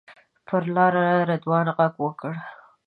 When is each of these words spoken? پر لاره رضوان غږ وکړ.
پر 0.47 0.63
لاره 0.75 1.05
رضوان 1.29 1.67
غږ 1.77 1.93
وکړ. 2.03 2.33